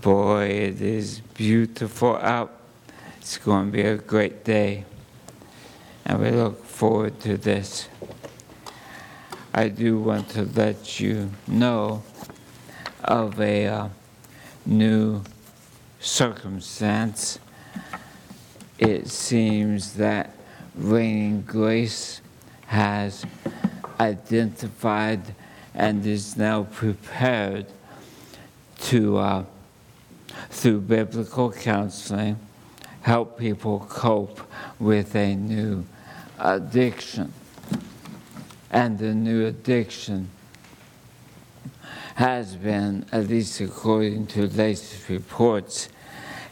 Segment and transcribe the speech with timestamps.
[0.00, 2.52] Boy, it is beautiful out.
[3.16, 4.84] It's going to be a great day.
[6.04, 7.88] And we look forward to this.
[9.52, 12.04] I do want to let you know
[13.02, 13.88] of a uh,
[14.64, 15.22] new
[15.98, 17.40] circumstance.
[18.78, 20.32] It seems that
[20.76, 22.20] Reigning Grace
[22.66, 23.26] has
[23.98, 25.34] identified
[25.74, 27.66] and is now prepared
[28.80, 29.44] to, uh,
[30.50, 32.38] through biblical counseling,
[33.02, 34.40] help people cope
[34.78, 35.84] with a new
[36.38, 37.32] addiction.
[38.70, 40.30] And the new addiction
[42.16, 45.88] has been, at least according to latest reports,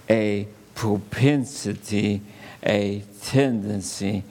[0.09, 2.23] a propensity,
[2.62, 4.23] a tendency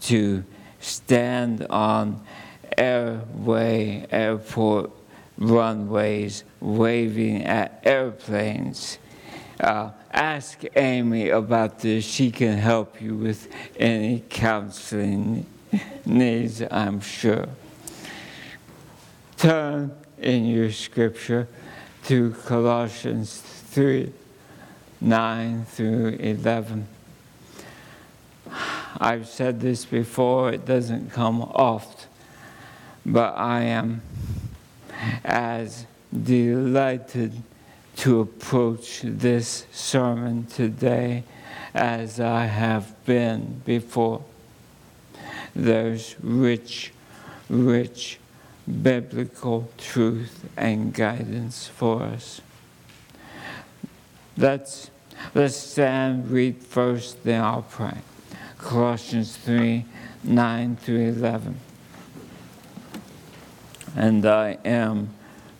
[0.00, 0.44] to
[0.80, 2.20] stand on
[2.76, 4.90] airway, airport
[5.42, 8.98] runways, waving at airplanes.
[9.58, 12.04] Uh, ask Amy about this.
[12.04, 15.46] She can help you with any counseling
[16.06, 17.48] needs, I'm sure.
[19.36, 21.48] Turn in your scripture
[22.04, 24.12] to Colossians 3
[25.00, 26.86] 9 through 11.
[29.00, 32.06] I've said this before, it doesn't come oft,
[33.04, 34.00] but I am
[35.24, 37.42] as delighted
[37.96, 41.24] to approach this sermon today
[41.74, 44.24] as I have been before.
[45.54, 46.92] There's rich,
[47.48, 48.18] rich
[48.82, 52.40] biblical truth and guidance for us.
[54.36, 54.90] Let's,
[55.34, 57.98] let's stand, read first, then I'll pray.
[58.58, 59.84] Colossians 3
[60.24, 61.58] 9 through 11.
[63.94, 65.10] And I am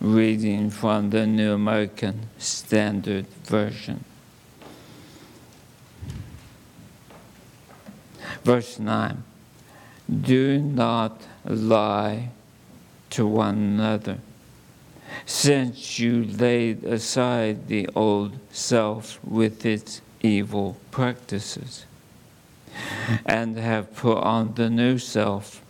[0.01, 4.05] reading from the New American Standard Version.
[8.43, 9.23] Verse 9
[10.09, 12.31] Do not lie
[13.11, 14.19] to one another,
[15.27, 21.85] since you laid aside the old self with its evil practices,
[23.27, 25.63] and have put on the new self,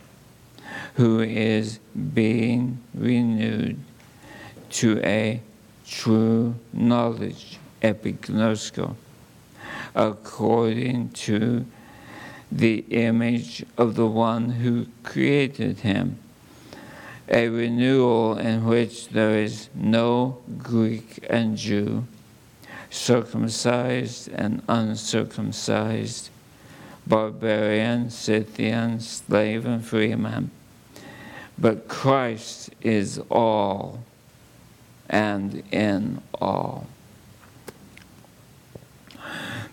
[0.95, 1.79] who is
[2.13, 3.79] being renewed
[4.69, 5.41] to a
[5.87, 8.95] true knowledge, epignosko,
[9.95, 11.65] according to
[12.51, 16.17] the image of the one who created him
[17.29, 22.05] a renewal in which there is no Greek and Jew,
[22.89, 26.29] circumcised and uncircumcised,
[27.07, 30.51] barbarian, Scythian, slave, and freeman.
[31.57, 34.03] But Christ is all
[35.09, 36.87] and in all.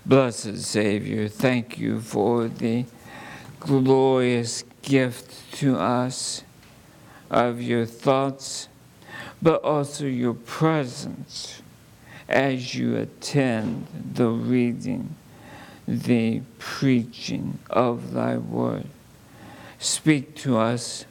[0.04, 2.84] Blessed Savior, thank you for the
[3.60, 6.42] glorious gift to us
[7.30, 8.68] of your thoughts,
[9.40, 11.62] but also your presence
[12.28, 15.14] as you attend the reading,
[15.86, 18.86] the preaching of thy word.
[19.78, 21.04] Speak to us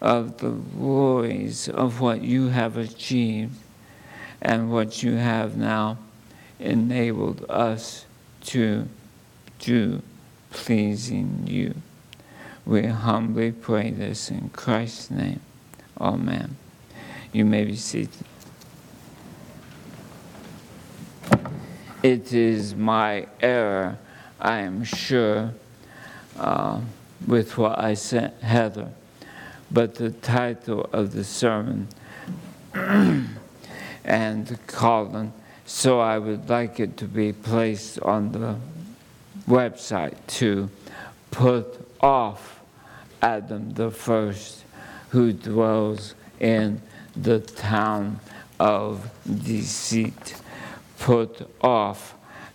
[0.00, 3.56] of the glories of what you have achieved
[4.40, 5.98] and what you have now
[6.60, 8.06] enabled us
[8.42, 8.88] to
[9.58, 10.02] do,
[10.50, 11.74] pleasing you.
[12.64, 15.40] We humbly pray this in Christ's name.
[16.00, 16.56] Amen.
[17.32, 18.24] You may be seated.
[22.02, 23.98] It is my error,
[24.40, 25.52] I am sure,
[26.36, 26.80] uh,
[27.26, 28.92] with what I sent Heather,
[29.70, 31.88] but the title of the sermon
[34.04, 35.32] and Colin,
[35.66, 38.56] so I would like it to be placed on the
[39.48, 40.70] website to
[41.30, 41.66] put
[42.00, 42.60] off
[43.20, 44.64] Adam the first
[45.10, 46.80] who dwells in
[47.16, 48.20] the town
[48.60, 49.10] of
[49.44, 50.36] deceit.
[50.98, 52.14] Put off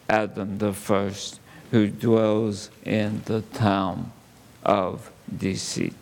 [0.09, 1.39] Adam the first,
[1.71, 4.11] who dwells in the town
[4.63, 5.95] of deceit.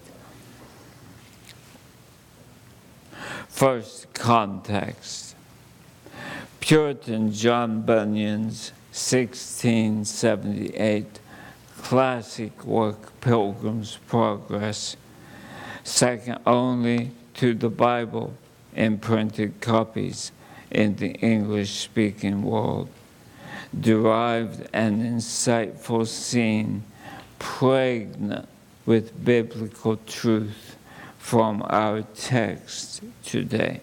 [3.61, 5.35] First context
[6.61, 11.19] Puritan John Bunyan's 1678
[11.77, 14.97] classic work, Pilgrim's Progress,
[15.83, 18.33] second only to the Bible
[18.73, 20.31] in printed copies
[20.71, 22.89] in the English speaking world,
[23.79, 26.81] derived an insightful scene
[27.37, 28.49] pregnant
[28.87, 30.70] with biblical truth
[31.21, 33.79] from our text today.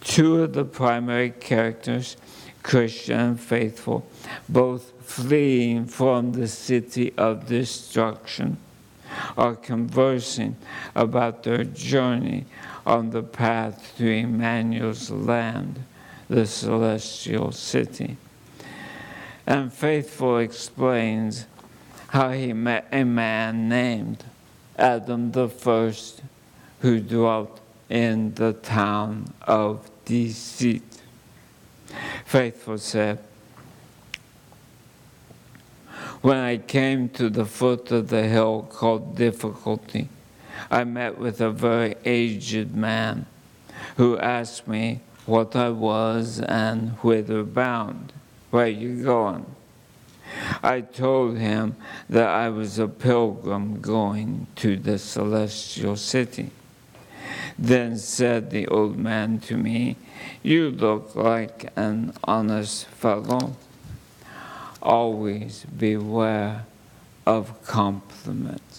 [0.00, 2.16] Two of the primary characters,
[2.62, 4.06] Christian and faithful,
[4.48, 8.58] both fleeing from the city of destruction,
[9.36, 10.56] are conversing
[10.94, 12.44] about their journey
[12.86, 15.82] on the path to Emmanuel's land,
[16.28, 18.16] the celestial city.
[19.46, 21.46] And Faithful explains
[22.08, 24.22] how he met a man named
[24.80, 26.22] Adam the first
[26.80, 31.02] who dwelt in the town of deceit.
[32.24, 33.18] Faithful said,
[36.22, 40.08] When I came to the foot of the hill called Difficulty,
[40.70, 43.26] I met with a very aged man
[43.96, 48.12] who asked me what I was and whither bound.
[48.50, 49.46] Where are you going?
[50.62, 51.76] I told him
[52.08, 56.50] that I was a pilgrim going to the celestial city.
[57.58, 59.96] Then said the old man to me,
[60.42, 63.56] You look like an honest fellow.
[64.82, 66.64] Always beware
[67.26, 68.69] of compliments.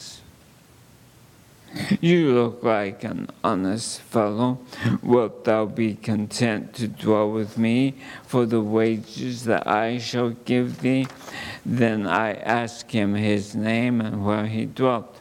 [2.02, 4.60] You look like an honest fellow.
[5.02, 7.96] Wilt thou be content to dwell with me
[8.26, 11.08] for the wages that I shall give thee?
[11.66, 15.20] Then I asked him his name and where he dwelt.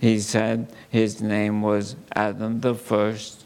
[0.00, 3.44] He said his name was Adam the first,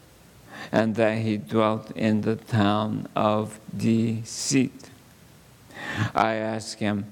[0.71, 4.91] and that he dwelt in the town of Deceit.
[6.15, 7.07] I asked him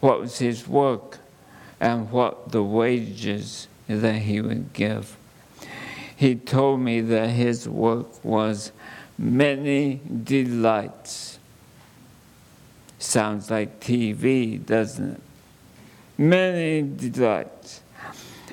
[0.00, 1.18] what was his work
[1.80, 5.16] and what the wages that he would give.
[6.14, 8.72] He told me that his work was
[9.18, 11.38] many delights.
[12.98, 15.20] Sounds like TV, doesn't it?
[16.18, 17.80] Many delights.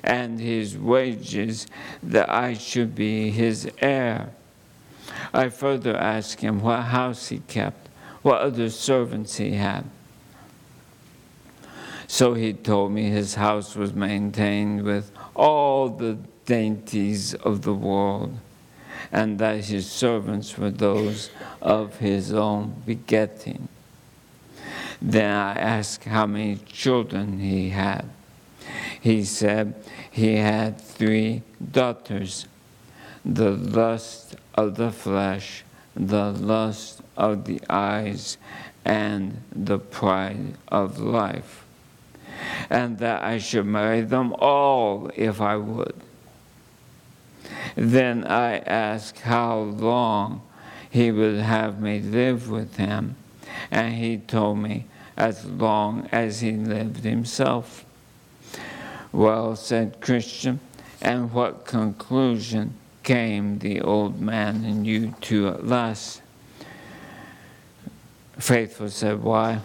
[0.03, 1.67] And his wages
[2.01, 4.29] that I should be his heir.
[5.33, 7.89] I further asked him what house he kept,
[8.21, 9.83] what other servants he had.
[12.07, 18.37] So he told me his house was maintained with all the dainties of the world,
[19.11, 21.29] and that his servants were those
[21.61, 23.69] of his own begetting.
[25.01, 28.09] Then I asked how many children he had.
[28.99, 29.75] He said
[30.09, 32.47] he had three daughters
[33.23, 35.63] the lust of the flesh,
[35.95, 38.37] the lust of the eyes,
[38.83, 41.66] and the pride of life
[42.69, 45.95] and that I should marry them all if I would.
[47.75, 50.41] Then I asked how long
[50.89, 53.15] he would have me live with him,
[53.69, 54.85] and he told me
[55.15, 57.85] as long as he lived himself.
[59.11, 60.59] Well, said Christian,
[61.01, 62.73] and what conclusion
[63.03, 66.21] came the old man and you to at last?
[68.37, 69.59] Faithful said, Why?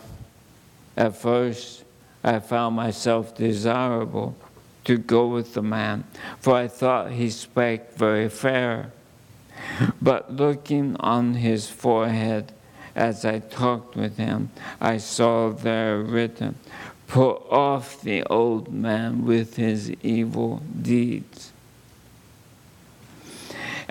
[0.96, 1.81] At first,
[2.24, 4.36] I found myself desirable
[4.84, 6.04] to go with the man,
[6.40, 8.92] for I thought he spake very fair.
[10.00, 12.52] But looking on his forehead
[12.94, 16.56] as I talked with him, I saw there written,
[17.06, 21.51] Put off the old man with his evil deeds.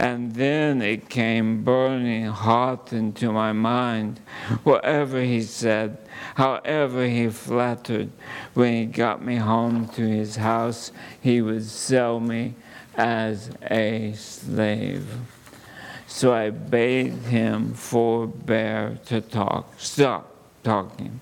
[0.02, 4.20] And then it came burning hot into my mind.
[4.64, 6.00] Whatever he said,
[6.34, 8.10] however he flattered,
[8.56, 12.56] when he got me home to his house, he would sell me
[12.96, 15.06] as a slave.
[16.08, 21.20] So I bade him forbear to talk, stop talking,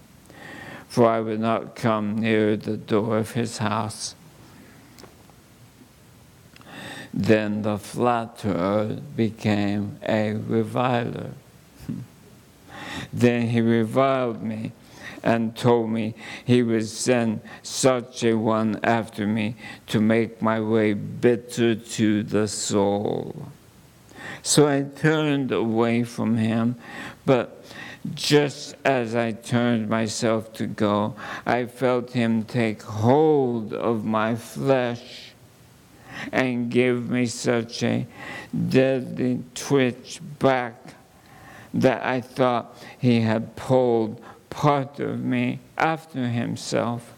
[0.88, 4.15] for I would not come near the door of his house.
[7.13, 11.32] Then the flatterer became a reviler.
[13.13, 14.72] then he reviled me
[15.24, 19.56] and told me he would send such a one after me
[19.88, 23.50] to make my way bitter to the soul.
[24.42, 26.75] So I turned away from him,
[27.25, 27.63] but
[28.13, 35.29] just as I turned myself to go, I felt him take hold of my flesh
[36.32, 38.06] and give me such a
[38.70, 40.96] deadly twitch back
[41.74, 47.14] that I thought he had pulled part of me after himself,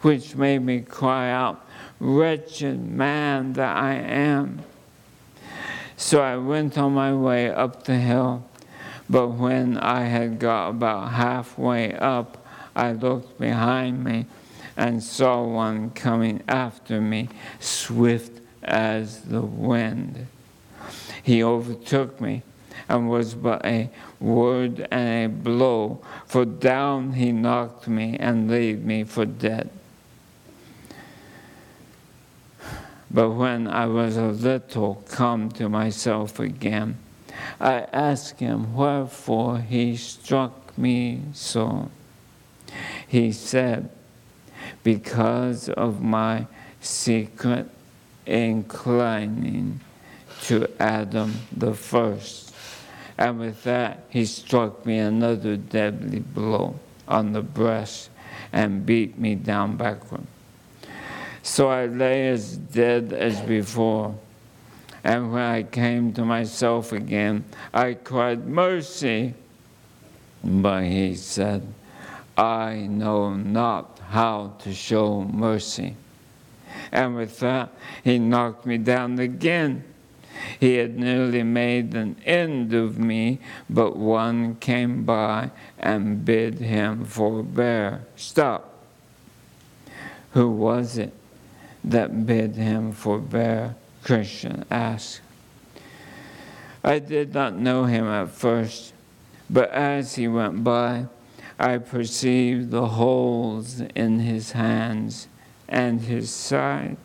[0.00, 1.64] which made me cry out,
[1.98, 4.62] Wretched man that I am.
[5.96, 8.42] So I went on my way up the hill,
[9.08, 12.42] but when I had got about halfway up,
[12.74, 14.24] I looked behind me
[14.76, 20.26] and saw one coming after me, swift as the wind.
[21.22, 22.42] He overtook me
[22.88, 28.84] and was but a word and a blow, for down he knocked me and laid
[28.84, 29.70] me for dead.
[33.10, 36.98] But when I was a little come to myself again,
[37.60, 41.90] I asked him wherefore he struck me so.
[43.06, 43.90] He said,
[44.82, 46.46] Because of my
[46.80, 47.68] secret
[48.26, 49.80] inclining
[50.42, 52.54] to Adam the first.
[53.18, 58.08] And with that, he struck me another deadly blow on the breast
[58.52, 60.26] and beat me down backward.
[61.42, 64.14] So I lay as dead as before.
[65.02, 69.34] And when I came to myself again, I cried, Mercy!
[70.42, 71.66] But he said,
[72.36, 75.96] I know not how to show mercy.
[76.92, 77.70] And with that,
[78.04, 79.84] he knocked me down again.
[80.58, 87.04] He had nearly made an end of me, but one came by and bid him
[87.04, 88.06] forbear.
[88.16, 88.72] Stop.
[90.32, 91.12] Who was it?
[91.84, 93.74] that bid him forbear?
[94.02, 95.20] Christian asked.
[96.82, 98.94] I did not know him at first,
[99.48, 101.06] but as he went by,
[101.60, 105.28] I perceived the holes in his hands
[105.68, 106.96] and his side.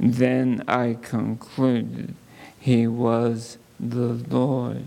[0.00, 2.14] Then I concluded
[2.58, 4.84] he was the Lord.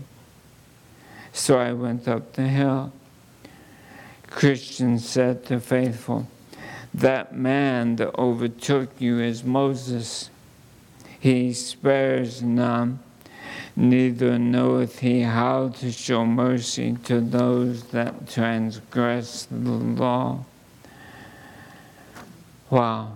[1.32, 2.92] So I went up the hill.
[4.26, 6.26] Christian said to Faithful,
[6.92, 10.28] that man that overtook you is Moses.
[11.20, 12.98] He spares none,
[13.74, 20.44] neither knoweth he how to show mercy to those that transgress the law.
[22.70, 23.12] Wow,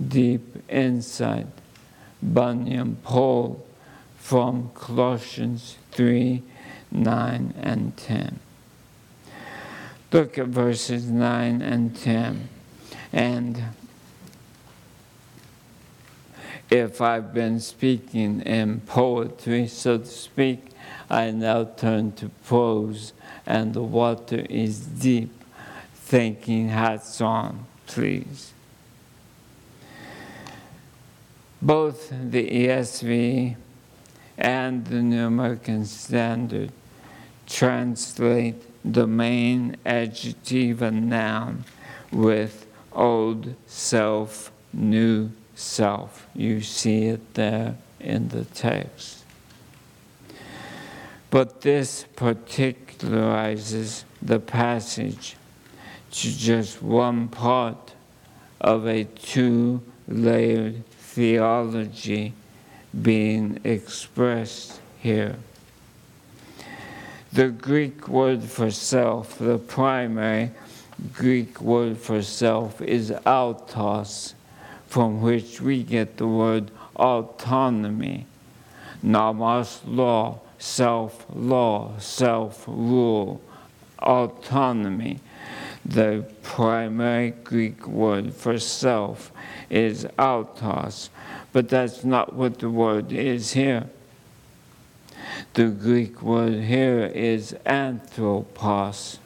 [0.00, 1.46] deep insight.
[2.22, 3.64] Bunyan Paul
[4.16, 6.42] from Colossians 3
[6.90, 8.40] 9 and 10.
[10.12, 12.48] Look at verses 9 and 10.
[13.12, 13.62] And
[16.70, 20.70] if I've been speaking in poetry, so to speak,
[21.08, 23.12] I now turn to prose,
[23.46, 25.32] and the water is deep.
[25.94, 28.52] Thinking hats on, please.
[31.60, 33.56] Both the ESV
[34.38, 36.72] and the New American Standard
[37.46, 41.64] translate the main adjective and noun
[42.12, 46.26] with old self, new self.
[46.34, 49.24] You see it there in the text.
[51.30, 55.36] But this particularizes the passage
[56.10, 57.94] to just one part
[58.60, 62.32] of a two layered theology
[63.02, 65.36] being expressed here.
[67.32, 70.50] The Greek word for self, the primary,
[71.12, 74.34] Greek word for self is autos,
[74.88, 78.26] from which we get the word autonomy.
[79.02, 83.40] Nomos law, self law, self rule,
[83.98, 85.20] autonomy.
[85.84, 89.30] The primary Greek word for self
[89.70, 91.10] is autos,
[91.52, 93.88] but that's not what the word is here.
[95.54, 99.18] The Greek word here is anthropos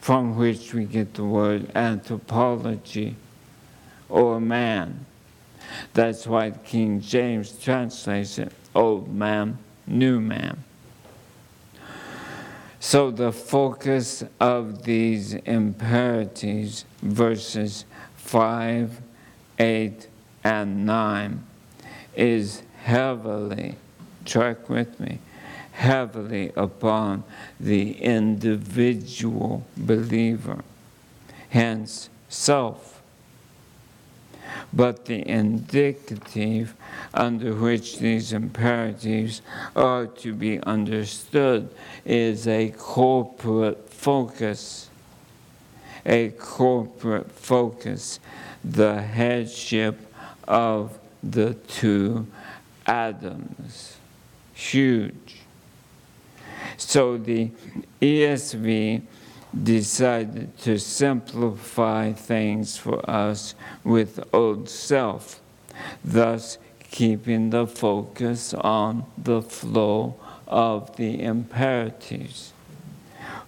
[0.00, 3.16] from which we get the word anthropology
[4.10, 5.06] or man.
[5.94, 10.64] That's why King James translates it old man, new man.
[12.78, 17.84] So the focus of these imperatives, verses
[18.16, 19.00] 5,
[19.58, 20.08] 8,
[20.42, 21.44] and 9,
[22.16, 23.76] is heavily,
[24.24, 25.18] track with me,
[25.72, 27.24] heavily upon
[27.58, 30.64] the individual believer,
[31.50, 32.99] hence self.
[34.72, 36.74] But the indicative
[37.12, 39.42] under which these imperatives
[39.74, 41.70] are to be understood
[42.04, 44.88] is a corporate focus.
[46.06, 48.20] A corporate focus,
[48.64, 49.98] the headship
[50.48, 52.26] of the two
[52.86, 53.96] Adams.
[54.54, 55.36] Huge.
[56.76, 57.50] So the
[58.00, 59.02] ESV
[59.62, 63.54] decided to simplify things for us
[63.84, 65.40] with old self,
[66.04, 66.58] thus
[66.90, 70.14] keeping the focus on the flow
[70.46, 72.52] of the imperatives.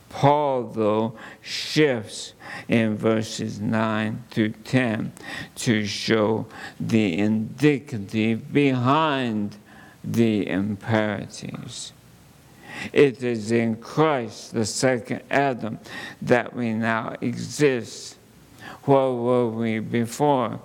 [0.08, 2.34] Paul, though, shifts
[2.68, 5.12] in verses 9 through 10
[5.56, 6.46] to show
[6.78, 9.56] the indicative behind
[10.04, 11.92] the imperatives.
[12.92, 15.78] It is in Christ, the second Adam,
[16.20, 18.16] that we now exist.
[18.84, 20.60] Where were we before?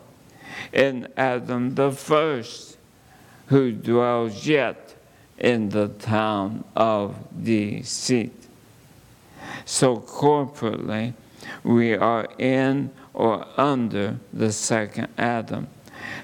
[0.73, 2.77] In Adam the first,
[3.47, 4.95] who dwells yet
[5.37, 8.33] in the town of deceit.
[9.65, 11.13] So corporately,
[11.63, 15.67] we are in or under the second Adam,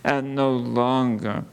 [0.03, 1.43] and no longer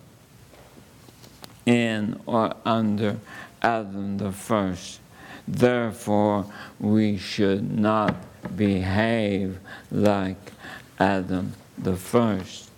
[1.66, 3.18] in or under
[3.62, 5.00] Adam the first.
[5.46, 6.46] Therefore,
[6.78, 8.14] we should not
[8.56, 9.58] behave
[9.90, 10.52] like
[10.98, 12.70] Adam the first.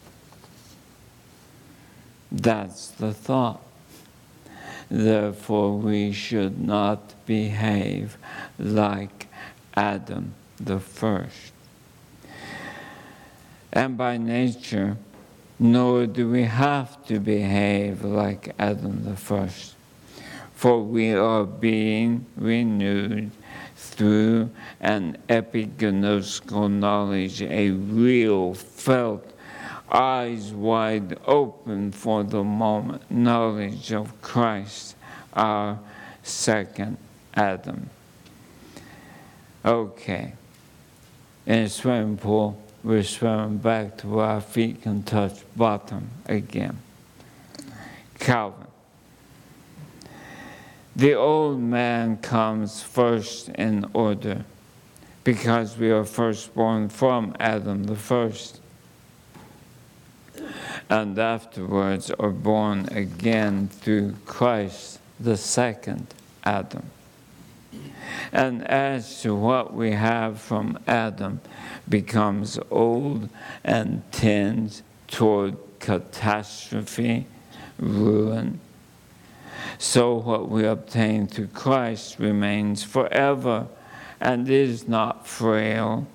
[2.30, 3.62] That's the thought.
[4.90, 8.16] Therefore, we should not behave
[8.58, 9.26] like
[9.74, 11.52] Adam the first.
[13.72, 14.96] And by nature,
[15.58, 19.74] nor do we have to behave like Adam the first,
[20.62, 23.33] for we are being renewed
[23.75, 29.28] through an epigenostical knowledge, a real, felt,
[29.90, 34.95] eyes wide open for the moment knowledge of Christ,
[35.33, 35.81] our
[36.23, 36.97] second
[37.35, 37.90] Adam.
[39.64, 40.33] Okay.
[41.45, 46.78] In a swimming pool, we're swimming back to where our feet can touch bottom again.
[48.21, 48.62] Calvin.
[50.94, 54.44] The old man comes first in order
[55.25, 58.61] because we are first born from Adam the first
[60.92, 66.06] and afterwards are born again through Christ, the second
[66.44, 66.90] Adam.
[68.30, 71.40] And as to what we have from Adam
[71.88, 73.30] becomes old
[73.64, 77.26] and tends toward catastrophe,
[77.78, 78.61] ruin,
[79.78, 83.66] so what we obtain through Christ remains forever
[84.21, 86.06] and is not frail,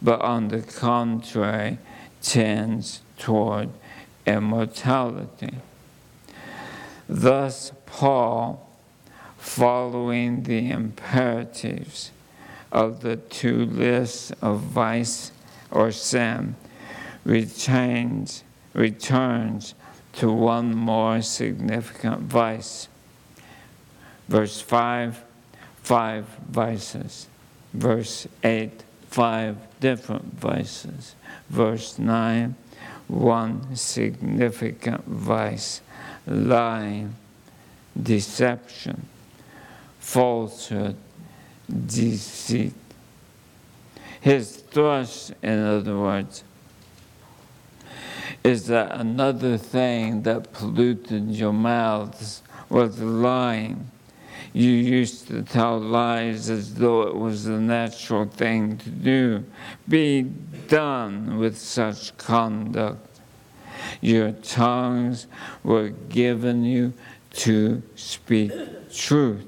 [0.00, 1.78] but on the contrary,
[2.20, 3.68] tends toward
[4.26, 5.54] immortality.
[7.08, 8.68] Thus, Paul,
[9.38, 12.10] following the imperatives
[12.70, 15.30] of the two lists of vice
[15.70, 16.54] or sin,
[17.24, 19.74] retains, returns
[20.14, 22.88] to one more significant vice.
[24.28, 25.22] Verse 5,
[25.82, 27.26] five vices.
[27.72, 31.14] Verse 8, five different vices.
[31.48, 32.54] Verse 9,
[33.08, 35.80] one significant vice
[36.26, 37.14] lying,
[38.00, 39.06] deception,
[40.00, 40.96] falsehood,
[41.86, 42.74] deceit.
[44.20, 46.44] His thrust, in other words,
[48.44, 53.90] is that another thing that polluted your mouths was lying.
[54.52, 59.44] You used to tell lies as though it was the natural thing to do.
[59.88, 60.22] Be
[60.68, 63.20] done with such conduct.
[64.00, 65.26] Your tongues
[65.62, 66.92] were given you
[67.34, 68.52] to speak
[68.92, 69.46] truth.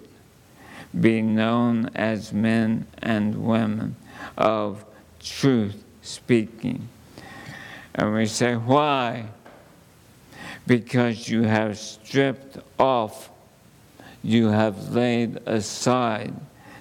[0.99, 3.97] Be known as men and women
[4.39, 4.85] of
[5.21, 6.89] truth speaking.
[7.95, 9.27] And we say, why?
[10.67, 13.31] Because you have stripped off
[14.25, 16.33] you have laid aside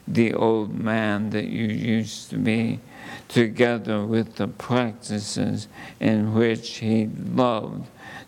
[0.07, 2.79] the old man that you used to be,
[3.27, 5.67] together with the practices
[5.99, 7.85] in which he loved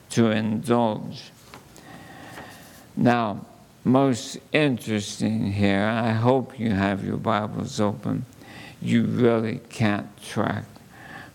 [0.09, 1.31] to indulge.
[2.97, 3.45] Now,
[3.85, 8.25] most interesting here, I hope you have your Bibles open.
[8.81, 10.65] You really can't track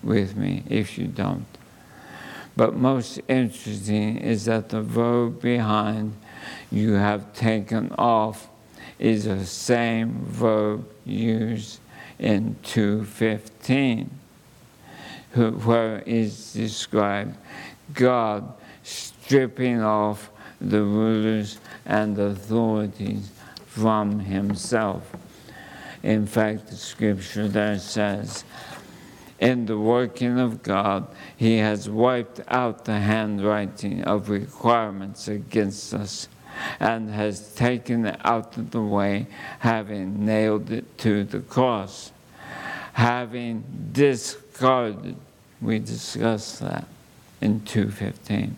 [0.02, 1.46] with me if you don't.
[2.56, 6.14] But most interesting is that the verb behind
[6.70, 8.48] you have taken off
[8.98, 11.80] is the same verb used
[12.18, 14.10] in 215,
[15.34, 17.36] where is described
[17.94, 23.30] God stripping off the rulers and authorities
[23.66, 25.10] from himself.
[26.02, 28.44] In fact, the scripture there says,
[29.40, 36.28] in the working of God, He has wiped out the handwriting of requirements against us
[36.78, 39.26] and has taken it out of the way,
[39.60, 42.12] having nailed it to the cross.
[42.92, 45.16] Having discarded,
[45.62, 46.86] we discussed that
[47.40, 48.56] in 215.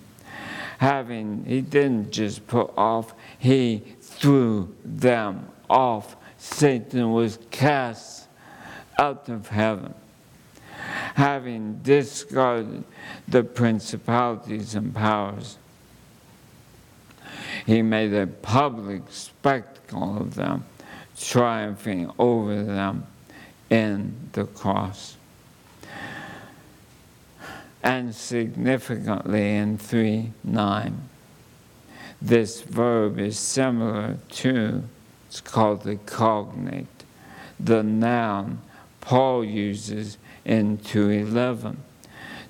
[0.78, 6.16] Having, he didn't just put off, he threw them off.
[6.38, 8.26] Satan was cast
[8.98, 9.94] out of heaven.
[11.14, 12.84] Having discarded
[13.28, 15.58] the principalities and powers
[17.66, 20.64] He made a public spectacle of them,
[21.18, 23.06] triumphing over them
[23.70, 25.16] in the cross.
[27.82, 31.08] And significantly in 3 9,
[32.20, 34.84] this verb is similar to,
[35.26, 36.86] it's called the cognate,
[37.58, 38.60] the noun
[39.00, 41.82] Paul uses in 211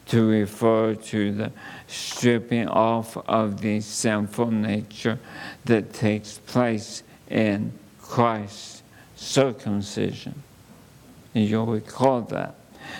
[0.07, 1.53] to refer to the
[1.87, 5.19] stripping off of the sinful nature
[5.65, 8.83] that takes place in Christ's
[9.17, 10.43] circumcision.
[11.35, 12.57] And you'll recall that.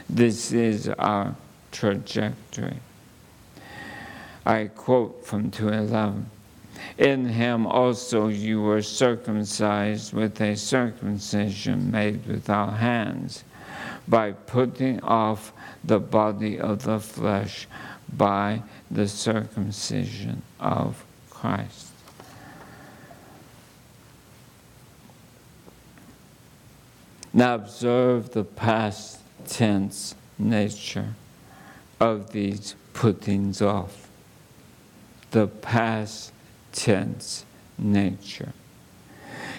[0.09, 1.35] This is our
[1.71, 2.77] trajectory.
[4.45, 6.31] I quote from 211
[6.99, 13.45] In him also you were circumcised with a circumcision made without hands,
[14.09, 15.53] by putting off
[15.85, 17.67] the body of the flesh
[18.13, 21.89] by the circumcision of Christ.
[27.33, 31.15] Now observe the past tense nature
[31.99, 34.09] of these puttings off.
[35.31, 36.33] The past
[36.73, 37.47] tense
[37.79, 38.53] nature.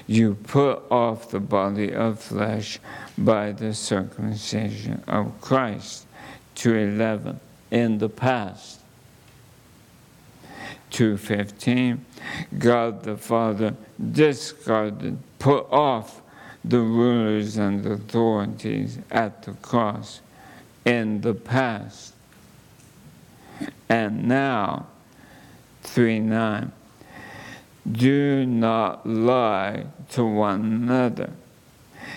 [0.07, 2.79] You put off the body of flesh
[3.17, 6.05] by the circumcision of Christ.
[6.55, 7.39] 211
[7.71, 8.79] in the past.
[10.91, 12.05] 215
[12.57, 13.75] God the Father
[14.11, 16.21] discarded, put off
[16.63, 20.21] the rulers and authorities at the cross
[20.85, 22.13] in the past.
[23.89, 24.87] And now,
[25.81, 26.71] 3 9,
[27.89, 31.31] do not lie to one another,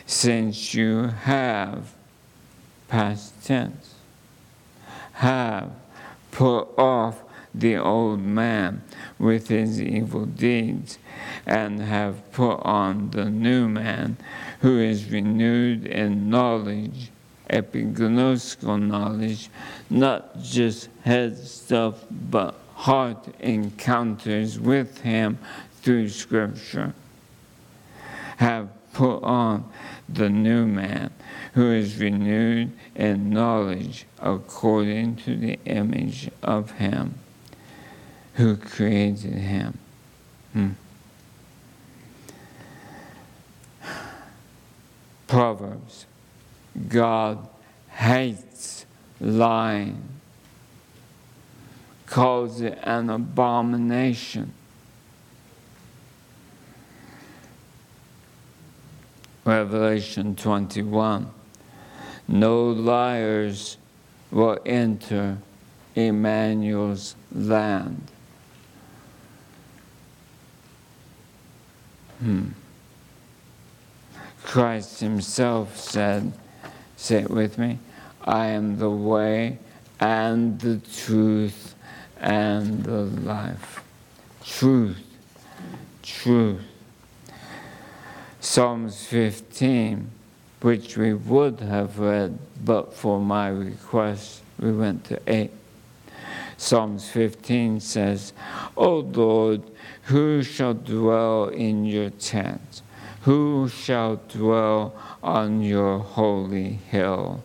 [0.07, 1.95] since you have,
[2.89, 3.95] past tense,
[5.15, 5.71] have
[6.31, 7.23] put off
[7.55, 8.83] the old man
[9.19, 10.99] with his evil deeds,
[11.47, 14.17] and have put on the new man
[14.61, 17.11] who is renewed in knowledge,
[17.49, 19.49] epignostical knowledge,
[19.89, 25.39] not just head stuff, but heart encounters with him
[25.83, 26.95] through Scripture.
[28.37, 29.71] Have put on
[30.09, 31.11] the new man
[31.55, 37.15] who is renewed in knowledge according to the image of him
[38.35, 39.79] who created him.
[40.53, 40.71] Hmm.
[45.27, 46.07] Proverbs
[46.89, 47.49] God
[47.89, 48.85] hates
[49.21, 50.16] lying,
[52.07, 54.53] calls it an abomination.
[59.45, 61.31] Revelation 21
[62.29, 63.77] no liars
[64.31, 65.39] will enter
[65.95, 68.11] Emmanuel's land.
[72.19, 72.49] Hmm.
[74.43, 76.33] Christ Himself said,
[76.97, 77.79] say it with me,
[78.25, 79.59] I am the way
[80.01, 81.66] and the truth
[82.21, 83.83] and the life.
[84.45, 84.99] Truth,
[86.03, 86.63] truth.
[88.41, 90.11] Psalms 15
[90.61, 95.51] which we would have read, but for my request, we went to 8.
[96.57, 98.33] Psalms 15 says,
[98.77, 99.63] O Lord,
[100.05, 102.81] who shall dwell in your tent?
[103.23, 107.45] Who shall dwell on your holy hill?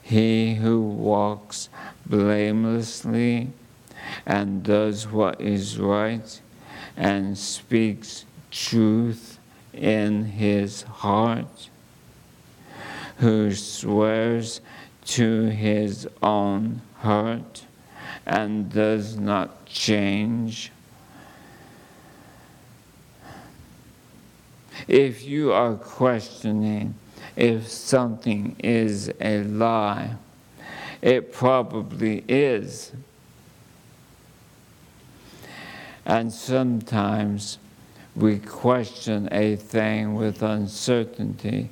[0.00, 1.68] He who walks
[2.06, 3.50] blamelessly
[4.26, 6.40] and does what is right
[6.96, 9.38] and speaks truth
[9.72, 11.68] in his heart
[13.18, 14.60] who swears
[15.04, 17.64] to his own hurt
[18.26, 20.70] and does not change.
[24.88, 26.94] If you are questioning
[27.36, 30.16] if something is a lie,
[31.00, 32.92] it probably is.
[36.04, 37.58] And sometimes
[38.14, 41.70] we question a thing with uncertainty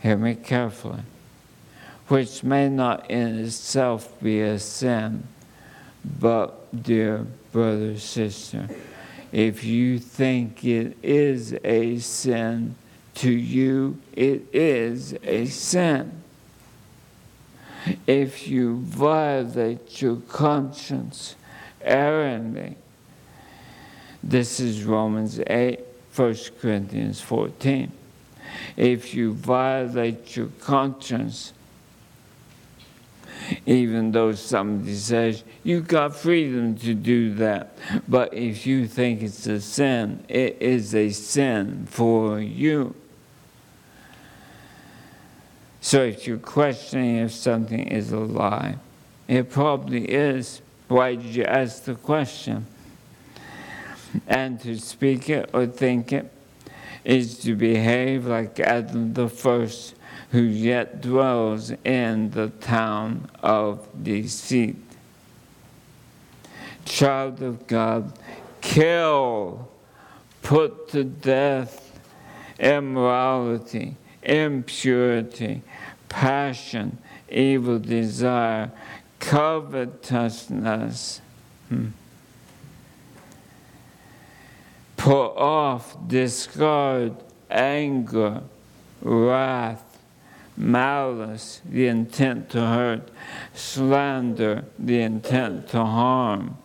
[0.00, 1.02] hear me carefully,
[2.08, 5.22] which may not in itself be a sin,
[6.18, 8.68] but, dear brother, sister,
[9.30, 12.74] if you think it is a sin,
[13.14, 16.22] to you it is a sin.
[18.06, 21.34] If you violate your conscience
[21.82, 22.76] erringly,
[24.22, 25.80] this is Romans 8,
[26.14, 27.92] 1 Corinthians 14
[28.76, 31.52] if you violate your conscience
[33.66, 37.76] even though somebody says you got freedom to do that.
[38.08, 42.94] But if you think it's a sin, it is a sin for you.
[45.80, 48.76] So if you're questioning if something is a lie,
[49.26, 50.60] it probably is.
[50.88, 52.66] Why did you ask the question?
[54.26, 56.32] And to speak it or think it
[57.04, 59.94] is to behave like Adam the first,
[60.32, 64.76] who yet dwells in the town of deceit.
[66.84, 68.12] Child of God,
[68.60, 69.68] kill,
[70.42, 71.90] put to death
[72.60, 75.62] immorality, impurity,
[76.08, 78.70] passion, evil desire,
[79.18, 81.20] covetousness.
[81.68, 81.88] Hmm.
[85.00, 87.16] Put off, discard
[87.50, 88.42] anger,
[89.00, 89.98] wrath,
[90.58, 93.10] malice, the intent to hurt,
[93.54, 96.58] slander, the intent to harm,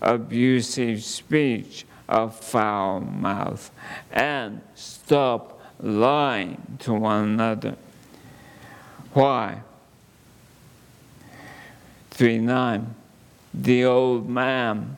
[0.00, 3.70] abusive speech, a foul mouth,
[4.10, 7.76] and stop lying to one another.
[9.12, 9.60] Why?
[12.12, 12.94] 3 9.
[13.52, 14.96] The old man,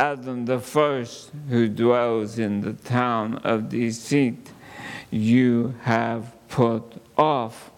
[0.00, 4.50] Adam the first, who dwells in the town of deceit,
[5.10, 6.82] you have put
[7.18, 7.70] off.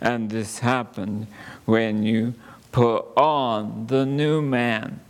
[0.00, 1.26] And this happened
[1.64, 2.34] when you
[2.70, 5.00] put on the new man,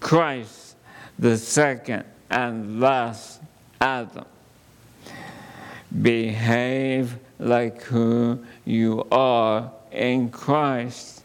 [0.00, 0.76] Christ,
[1.18, 3.42] the second and last
[3.78, 4.24] Adam.
[6.00, 11.24] Behave like who you are in Christ.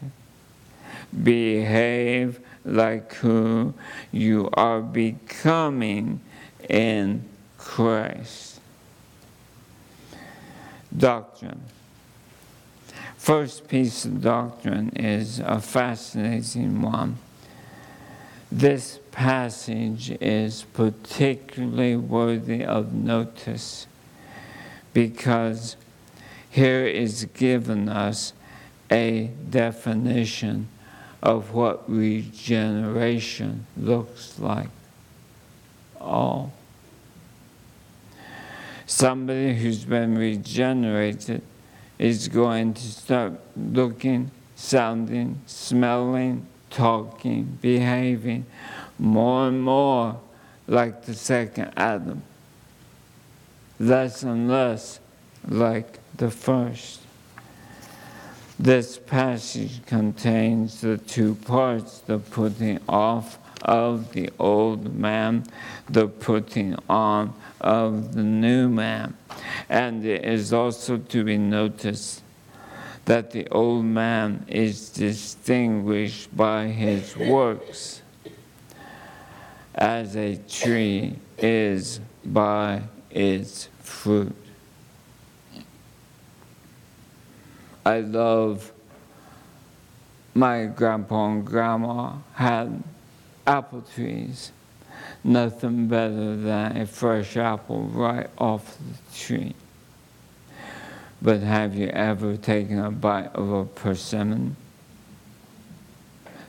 [1.22, 3.74] Behave like who
[4.12, 6.20] you are becoming
[6.68, 7.24] in
[7.58, 8.60] Christ.
[10.96, 11.62] Doctrine.
[13.16, 17.18] First piece of doctrine is a fascinating one.
[18.50, 23.86] This passage is particularly worthy of notice
[24.92, 25.76] because
[26.48, 28.32] here is given us
[28.90, 30.68] a definition
[31.22, 34.68] of what regeneration looks like.
[36.00, 36.50] Oh.
[38.86, 41.42] Somebody who's been regenerated
[41.98, 48.46] is going to start looking, sounding, smelling, talking, behaving
[48.98, 50.20] more and more
[50.66, 52.22] like the second Adam,
[53.78, 55.00] less and less
[55.48, 56.99] like the first.
[58.62, 65.44] This passage contains the two parts the putting off of the old man,
[65.88, 69.16] the putting on of the new man.
[69.70, 72.22] And it is also to be noticed
[73.06, 78.02] that the old man is distinguished by his works,
[79.74, 84.36] as a tree is by its fruit.
[87.90, 88.72] I love
[90.32, 92.84] my grandpa and grandma had
[93.44, 94.52] apple trees.
[95.24, 99.56] Nothing better than a fresh apple right off the tree.
[101.20, 104.54] But have you ever taken a bite of a persimmon?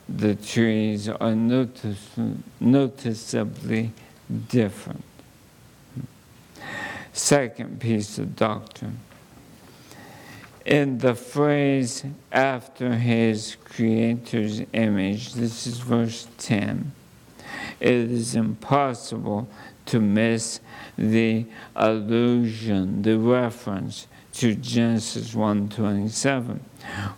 [0.08, 2.20] The trees are notice-
[2.60, 3.90] noticeably
[4.48, 5.02] different.
[7.12, 9.00] Second piece of doctrine
[10.64, 16.92] in the phrase after his creator's image, this is verse 10,
[17.80, 19.48] it is impossible
[19.86, 20.60] to miss
[20.96, 21.44] the
[21.74, 26.60] allusion, the reference to Genesis 1:27,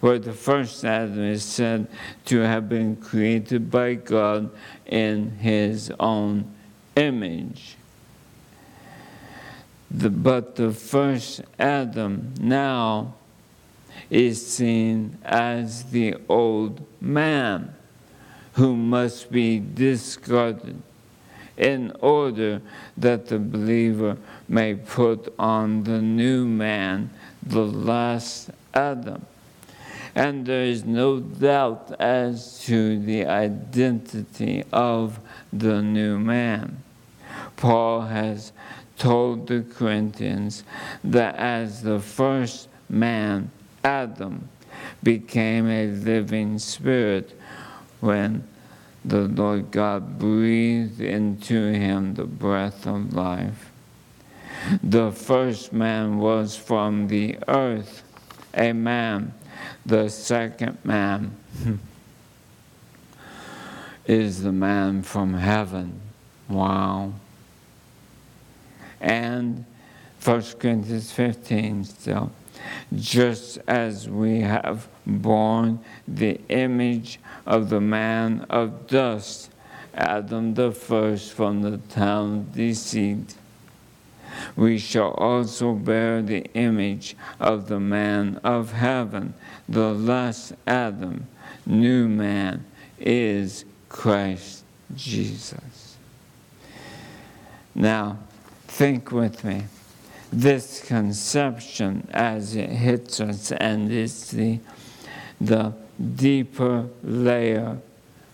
[0.01, 1.87] where the first Adam is said
[2.25, 4.51] to have been created by God
[4.87, 6.47] in his own
[6.97, 7.77] image.
[9.91, 13.15] The, but the first Adam now
[14.15, 17.75] is seen as the old man
[18.53, 20.81] who must be discarded
[21.57, 22.63] in order
[22.97, 24.17] that the believer
[24.49, 27.11] may put on the new man,
[27.43, 29.27] the last Adam.
[30.15, 35.19] And there is no doubt as to the identity of
[35.53, 36.85] the new man.
[37.57, 38.53] Paul has
[38.97, 40.63] told the Corinthians
[41.03, 43.51] that as the first man,
[43.85, 44.49] Adam
[45.03, 47.39] became a living spirit
[48.01, 48.49] when
[49.05, 53.71] the Lord God breathed into him the breath of life.
[54.83, 58.03] The first man was from the earth,
[58.55, 59.35] a man,
[59.85, 61.37] The second man
[64.07, 66.01] is the man from heaven.
[66.49, 67.13] Wow.
[69.01, 69.67] And
[70.23, 72.33] 1 Corinthians 15 still.
[72.95, 79.51] Just as we have borne the image of the man of dust,
[79.95, 83.37] Adam the first from the town of deceit,
[84.57, 89.35] we shall also bear the image of the man of heaven.
[89.69, 91.27] The last Adam,
[91.65, 92.65] new man,
[92.99, 95.97] is Christ Jesus.
[97.75, 98.19] Now,
[98.67, 99.65] think with me.
[100.37, 104.59] This conception, as it hits us, and it's the,
[105.41, 105.73] the
[106.17, 107.79] deeper layer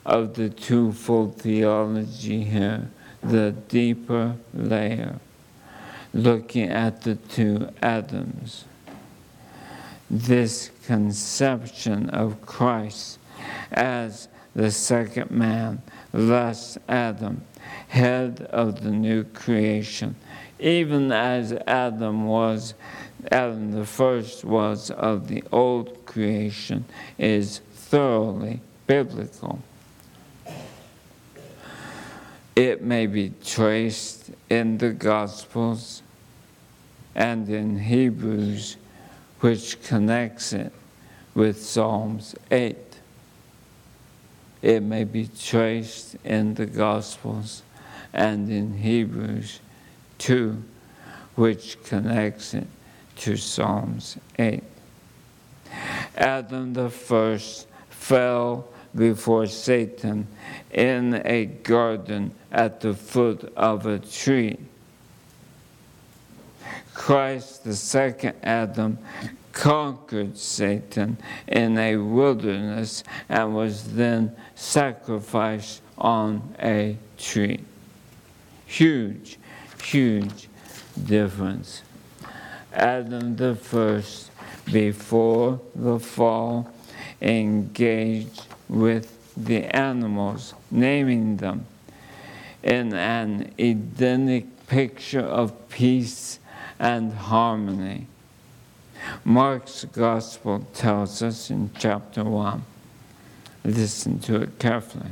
[0.07, 2.89] of the twofold theology here,
[3.23, 5.21] the deeper layer,
[6.15, 8.65] looking at the two Adams.
[10.11, 13.19] This conception of Christ
[13.73, 15.83] as the second man,
[16.15, 17.43] last Adam,
[17.89, 20.17] head of the new creation,
[20.61, 22.75] even as Adam was,
[23.31, 26.85] Adam the first was of the old creation,
[27.19, 29.61] is thoroughly biblical.
[32.57, 36.03] It may be traced in the Gospels
[37.15, 38.77] and in Hebrews,
[39.41, 40.73] which connects it
[41.35, 42.77] with Psalms 8
[44.63, 47.63] it may be traced in the Gospels
[48.13, 49.61] and in Hebrews
[50.21, 50.63] 2,
[51.35, 52.67] which connects it
[53.17, 54.63] to Psalms 8.
[56.17, 60.27] Adam the first fell before Satan
[60.71, 64.59] in a garden at the foot of a tree.
[66.95, 68.99] Christ, the second Adam,
[69.53, 77.61] conquered Satan in a wilderness and was then sacrificed on a tree.
[78.67, 79.39] Huge,
[79.81, 80.49] huge
[81.03, 81.83] difference.
[82.73, 84.31] Adam the first,
[84.67, 86.71] before the fall,
[87.21, 91.67] engaged with the animals, naming them
[92.63, 96.39] in an Edenic picture of peace
[96.79, 98.07] and harmony.
[99.25, 102.63] Mark's gospel tells us in chapter 1.
[103.65, 105.11] Listen to it carefully.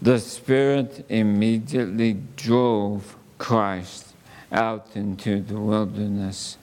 [0.00, 4.14] The Spirit immediately drove Christ
[4.52, 6.58] out into the wilderness,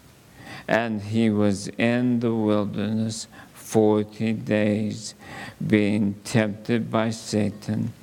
[0.67, 5.15] and he was in the wilderness 40 days,
[5.65, 7.93] being tempted by Satan,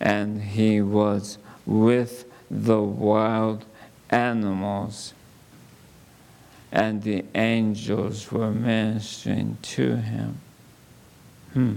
[0.00, 3.64] and he was with the wild
[4.10, 5.14] animals
[6.72, 10.40] and the angels were ministering to him.
[11.52, 11.76] Hmm.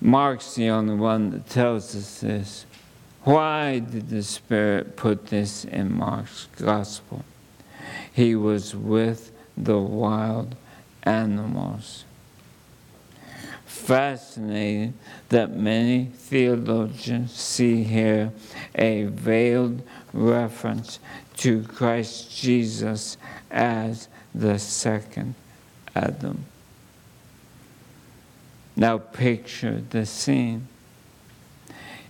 [0.00, 2.64] Mark's the only one that tells us this.
[3.24, 7.24] Why did the Spirit put this in Mark's gospel?
[8.10, 10.56] He was with the wild
[11.02, 12.04] animals.
[13.66, 14.94] Fascinating
[15.28, 18.32] that many theologians see here
[18.74, 19.82] a veiled
[20.12, 20.98] reference
[21.36, 23.18] to Christ Jesus
[23.50, 25.34] as the second
[25.94, 26.46] Adam.
[28.80, 30.66] Now picture the scene.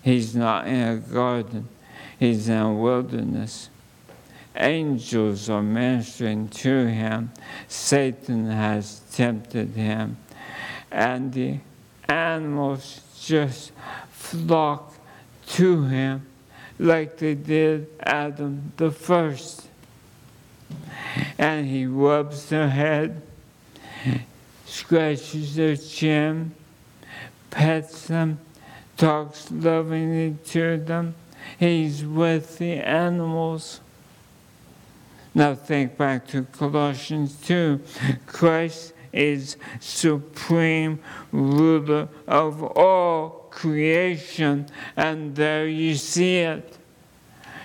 [0.03, 1.69] He's not in a garden,
[2.17, 3.71] he's in a wilderness.
[4.55, 7.33] Angels are ministering to him.
[7.67, 10.17] Satan has tempted him.
[10.93, 11.59] And the
[12.09, 13.73] animals just
[14.13, 14.95] flock
[15.49, 16.25] to him
[16.79, 19.67] like they did Adam the first.
[21.37, 23.23] And he rubs their head,
[24.67, 26.55] scratches their chin,
[27.51, 28.39] pets them,
[28.97, 31.15] talks lovingly to them.
[31.59, 33.81] He's with the animals.
[35.35, 37.81] Now think back to Colossians 2.
[38.27, 40.99] Christ is supreme
[41.33, 46.77] ruler of all creation, and there you see it.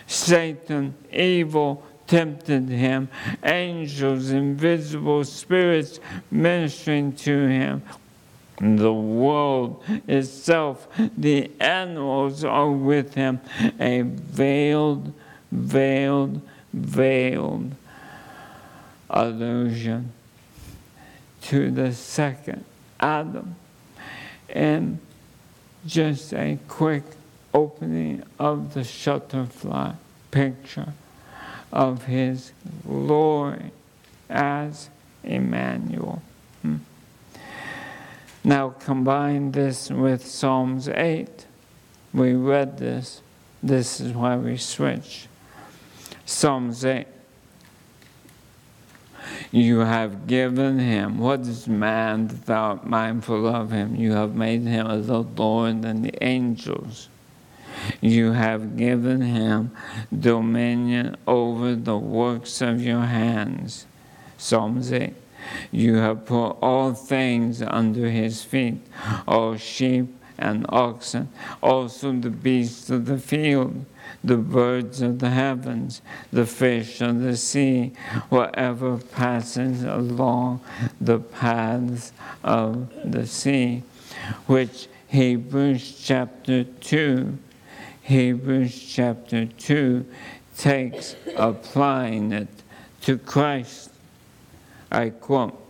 [0.07, 3.09] Satan, evil, tempted him,
[3.43, 7.81] angels, invisible spirits ministering to him.
[8.59, 10.87] The world itself,
[11.17, 13.41] the animals are with him,
[13.79, 15.13] a veiled,
[15.51, 16.41] veiled,
[16.73, 17.75] veiled
[19.09, 20.11] allusion
[21.41, 22.63] to the second
[22.99, 23.55] Adam.
[24.49, 24.99] And
[25.85, 27.03] just a quick
[27.53, 29.95] opening of the shutterfly
[30.31, 30.93] picture.
[31.75, 32.53] of his
[32.87, 33.71] glory
[34.29, 34.89] as
[35.23, 36.21] Emmanuel.
[36.61, 36.77] Hmm.
[38.45, 41.47] Now combine this with Psalms 8.
[42.13, 43.23] We read this.
[43.63, 45.27] This is why we switch.
[46.27, 47.07] Psalms 8.
[49.51, 51.17] You have given him.
[51.17, 53.95] What is man that thou art mindful of him?
[53.95, 57.09] You have made him as the Lord and the angels.
[57.99, 59.71] You have given him
[60.17, 63.87] dominion over the works of your hands.
[64.37, 65.15] Psalms 8.
[65.71, 68.79] You have put all things under his feet,
[69.27, 71.29] all sheep and oxen,
[71.61, 73.85] also the beasts of the field,
[74.23, 77.93] the birds of the heavens, the fish of the sea,
[78.29, 80.61] whatever passes along
[80.99, 82.11] the paths
[82.43, 83.83] of the sea,
[84.47, 87.37] which Hebrews chapter 2
[88.05, 90.05] Hebrews chapter 2
[90.55, 92.47] takes applying it
[93.01, 93.89] to Christ.
[94.95, 95.61] I quote,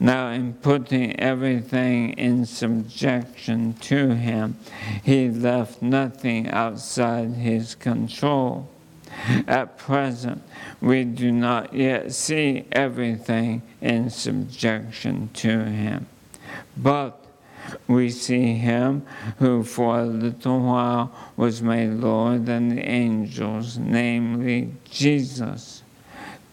[0.00, 4.56] Now, in putting everything in subjection to Him,
[5.04, 8.68] He left nothing outside His control.
[9.46, 10.42] At present,
[10.80, 16.06] we do not yet see everything in subjection to Him.
[16.76, 17.20] But
[17.86, 19.06] we see him
[19.38, 25.79] who for a little while was made lower than the angels, namely Jesus,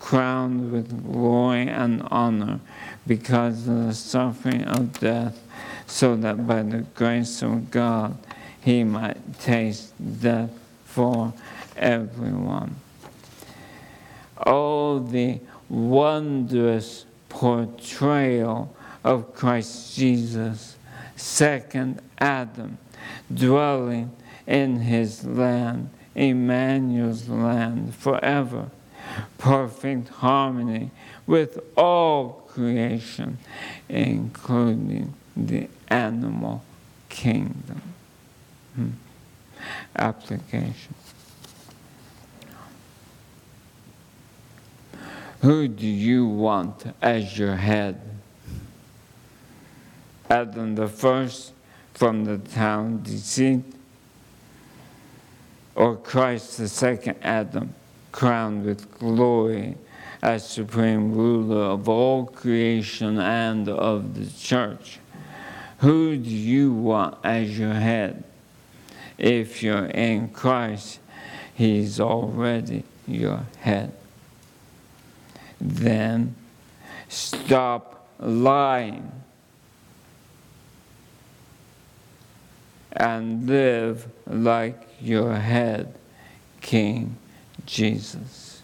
[0.07, 2.61] crowned with glory and honor
[3.05, 5.37] because of the suffering of death,
[5.85, 8.17] so that by the grace of God
[8.61, 9.91] he might taste
[10.21, 10.49] death
[10.85, 11.33] for
[11.75, 12.73] everyone.
[14.45, 20.77] Oh, the wondrous portrayal of Christ Jesus
[21.17, 22.77] second Adam,
[23.33, 24.15] dwelling
[24.47, 28.71] in his land, Emmanuel's land, forever.
[29.37, 30.91] Perfect harmony
[31.25, 33.37] with all creation,
[33.89, 36.63] including the animal
[37.09, 37.81] kingdom.
[38.75, 38.89] Hmm.
[39.95, 40.95] Application.
[45.41, 48.01] Who do you want as your head?
[50.29, 51.53] Adam the first
[51.93, 53.63] from the town deceit,
[55.75, 57.73] or Christ the second Adam,
[58.17, 59.77] crowned with glory
[60.23, 64.97] as supreme ruler of all creation and of the church.
[65.81, 68.23] Who do you want as your head?
[69.19, 70.97] If you're in Christ,
[71.53, 73.93] He's already your head.
[75.61, 76.33] Then
[77.09, 79.11] stop lying
[82.93, 85.93] and live like your head,
[86.61, 87.15] King
[87.67, 88.61] Jesus.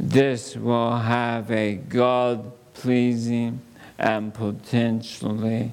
[0.00, 3.60] This will have a God pleasing
[3.98, 5.72] and potentially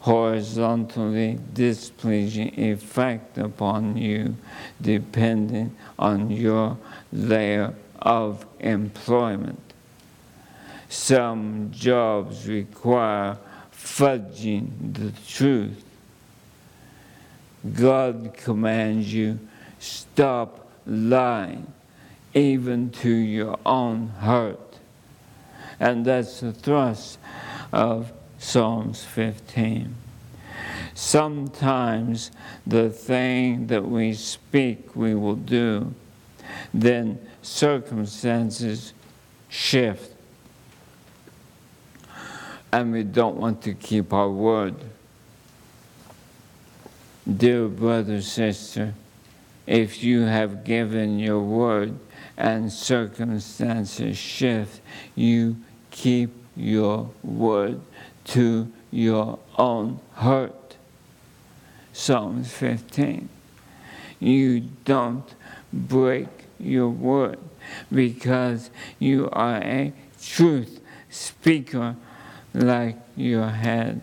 [0.00, 4.36] horizontally displeasing effect upon you
[4.80, 6.76] depending on your
[7.12, 9.60] layer of employment.
[10.88, 13.38] Some jobs require
[13.72, 15.84] fudging the truth
[17.72, 19.38] God commands you
[19.84, 21.72] stop lying,
[22.32, 24.78] even to your own hurt.
[25.78, 27.18] And that's the thrust
[27.72, 29.94] of Psalms 15.
[30.94, 32.30] Sometimes
[32.66, 35.92] the thing that we speak we will do,
[36.72, 38.94] then circumstances
[39.48, 40.12] shift.
[42.72, 44.76] And we don't want to keep our word.
[47.36, 48.94] Dear brother, sister,
[49.66, 51.98] if you have given your word
[52.36, 54.80] and circumstances shift,
[55.14, 55.56] you
[55.90, 57.80] keep your word
[58.24, 60.76] to your own hurt.
[61.92, 63.28] Psalms 15.
[64.18, 65.34] You don't
[65.72, 67.38] break your word
[67.92, 71.96] because you are a truth speaker
[72.52, 74.00] like your head,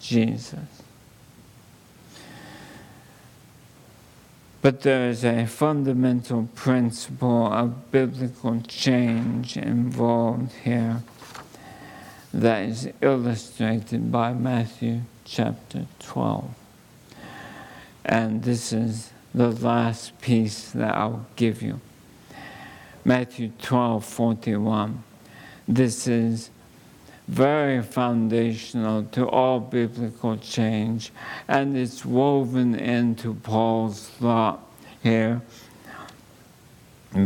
[0.00, 0.58] Jesus.
[4.62, 11.02] But there is a fundamental principle of biblical change involved here
[12.32, 16.48] that is illustrated by Matthew chapter 12.
[18.04, 21.80] And this is the last piece that I'll give you.
[23.04, 25.02] Matthew 12 41.
[25.66, 26.50] This is
[27.28, 31.12] very foundational to all biblical change,
[31.48, 34.60] and it's woven into Paul's thought
[35.02, 35.40] here.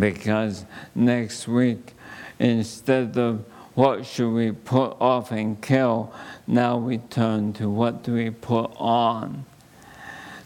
[0.00, 1.94] because next week,
[2.38, 3.44] instead of
[3.74, 6.12] what should we put off and kill,
[6.46, 9.44] now we turn to what do we put on?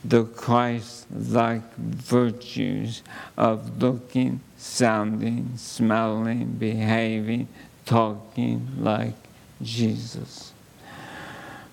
[0.04, 3.02] The Christ like virtues
[3.36, 7.48] of looking, sounding, smelling, behaving,
[7.86, 9.14] talking like
[9.62, 10.52] Jesus.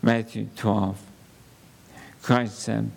[0.02, 1.02] Matthew 12.
[2.22, 2.92] Christ said,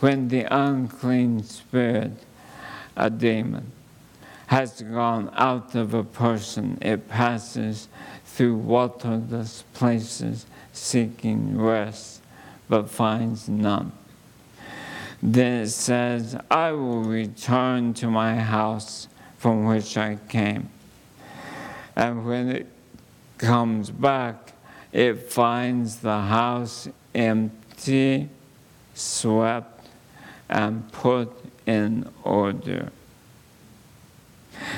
[0.00, 2.12] When the unclean spirit,
[2.96, 3.72] a demon,
[4.46, 7.88] has gone out of a person, it passes
[8.24, 12.20] through waterless places seeking rest,
[12.68, 13.92] but finds none.
[15.22, 20.68] Then it says, I will return to my house from which I came.
[21.96, 22.66] And when it
[23.38, 24.52] comes back,
[24.92, 28.28] it finds the house empty,
[28.94, 29.88] swept,
[30.48, 31.30] and put
[31.66, 32.90] in order.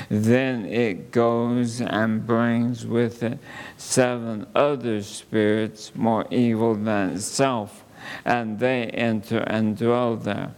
[0.09, 3.39] Then it goes and brings with it
[3.77, 7.83] seven other spirits more evil than itself,
[8.25, 10.51] and they enter and dwell there.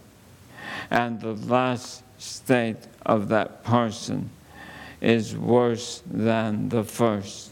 [0.90, 4.30] And the last state of that person
[5.00, 7.49] is worse than the first.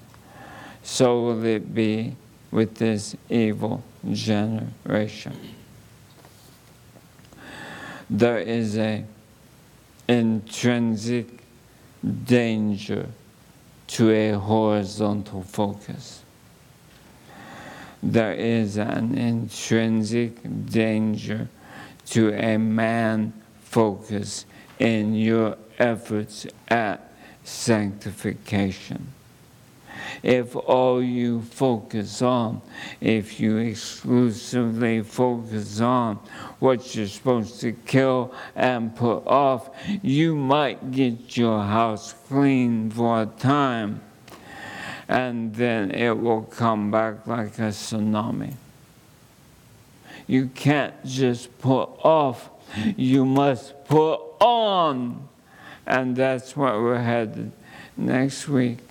[0.91, 2.17] So will it be
[2.51, 5.39] with this evil generation.
[8.09, 9.05] There is a
[10.09, 11.27] intrinsic
[12.25, 13.07] danger
[13.89, 16.23] to a horizontal focus.
[18.03, 20.39] There is an intrinsic
[20.71, 21.49] danger
[22.07, 24.47] to a man focus
[24.79, 27.13] in your efforts at
[27.45, 29.13] sanctification
[30.23, 32.61] if all you focus on,
[33.01, 36.17] if you exclusively focus on
[36.59, 39.71] what you're supposed to kill and put off,
[40.03, 44.01] you might get your house clean for a time
[45.09, 48.55] and then it will come back like a tsunami.
[50.27, 52.51] You can't just put off,
[52.97, 55.27] you must put on.
[55.87, 57.51] And that's what we're headed
[57.97, 58.88] next week.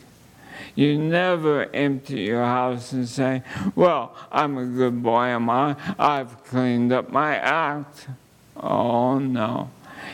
[0.75, 3.43] You never empty your house and say,
[3.75, 5.75] Well, I'm a good boy, am I?
[5.97, 8.07] I've cleaned up my act.
[8.55, 9.69] Oh no.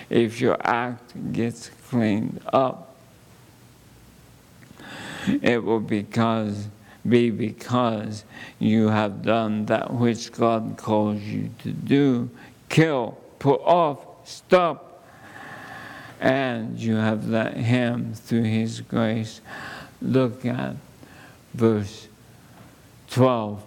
[0.10, 2.96] If your act gets cleaned up,
[5.41, 6.68] it will because
[7.08, 8.24] be because
[8.60, 12.30] you have done that which God calls you to do.
[12.70, 15.06] Kill, put off, stop.
[16.20, 19.41] And you have let Him, through His grace,
[20.04, 20.76] look at
[21.54, 22.08] verse
[23.10, 23.64] 12.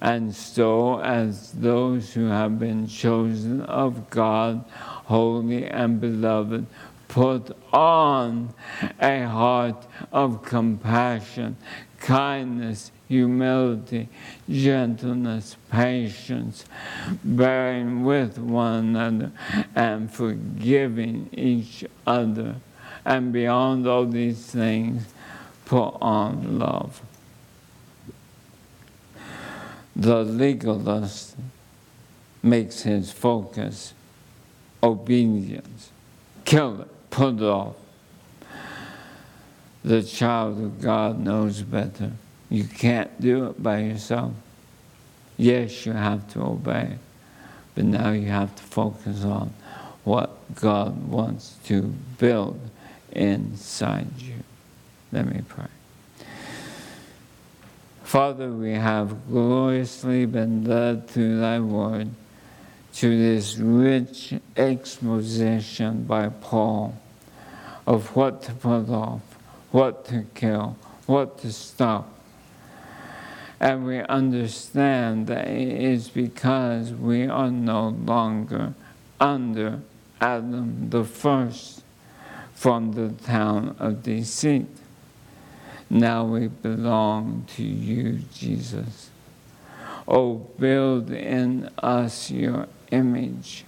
[0.00, 4.64] And so, as those who have been chosen of God,
[5.04, 6.66] holy and beloved,
[7.06, 8.52] put on
[9.00, 11.56] a heart of compassion,
[12.00, 14.08] kindness, humility,
[14.50, 16.64] gentleness, patience,
[17.22, 19.30] bearing with one another,
[19.76, 22.56] and forgiving each other.
[23.04, 25.04] And beyond all these things,
[25.64, 27.02] put on love.
[29.94, 31.36] The legalist
[32.42, 33.94] makes his focus
[34.82, 35.90] obedience.
[36.44, 37.76] Kill it, put it off.
[39.84, 42.12] The child of God knows better.
[42.48, 44.32] You can't do it by yourself.
[45.36, 46.98] Yes, you have to obey,
[47.74, 49.52] but now you have to focus on
[50.04, 51.82] what God wants to
[52.18, 52.60] build
[53.12, 54.34] inside you.
[55.12, 55.66] Let me pray.
[58.02, 62.08] Father, we have gloriously been led through thy word
[62.94, 66.94] to this rich exposition by Paul
[67.86, 69.20] of what to put off,
[69.70, 72.08] what to kill, what to stop.
[73.60, 78.74] And we understand that it is because we are no longer
[79.20, 79.80] under
[80.20, 81.82] Adam the first
[82.54, 84.66] from the town of deceit.
[85.92, 89.10] Now we belong to you, Jesus.
[90.08, 93.66] Oh, build in us your image.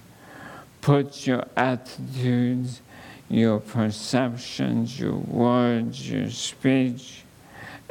[0.81, 2.81] Put your attitudes,
[3.29, 7.21] your perceptions, your words, your speech,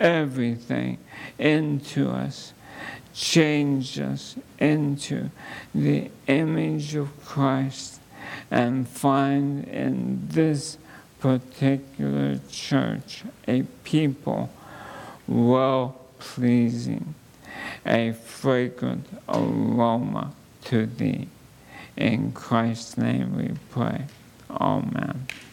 [0.01, 0.99] everything
[1.39, 2.55] into us.
[3.15, 5.31] Change us into
[5.73, 8.01] the image of Christ
[8.51, 10.77] and find in this
[11.25, 14.51] particular church, a people
[15.27, 17.15] well pleasing,
[17.87, 21.27] a fragrant aroma to thee.
[21.97, 24.05] In Christ's name we pray.
[24.51, 25.27] Amen.